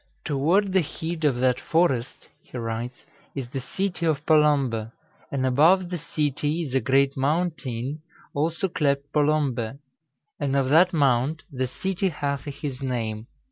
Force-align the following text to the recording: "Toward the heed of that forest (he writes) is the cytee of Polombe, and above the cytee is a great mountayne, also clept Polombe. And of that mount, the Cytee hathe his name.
"Toward 0.25 0.73
the 0.73 0.81
heed 0.81 1.23
of 1.25 1.35
that 1.41 1.59
forest 1.59 2.27
(he 2.41 2.57
writes) 2.57 3.03
is 3.35 3.49
the 3.51 3.59
cytee 3.59 4.07
of 4.07 4.25
Polombe, 4.25 4.91
and 5.31 5.45
above 5.45 5.89
the 5.91 5.99
cytee 5.99 6.63
is 6.63 6.73
a 6.73 6.79
great 6.79 7.15
mountayne, 7.15 7.99
also 8.33 8.67
clept 8.67 9.13
Polombe. 9.13 9.77
And 10.39 10.55
of 10.55 10.69
that 10.69 10.91
mount, 10.91 11.43
the 11.51 11.67
Cytee 11.67 12.09
hathe 12.09 12.51
his 12.51 12.81
name. 12.81 13.27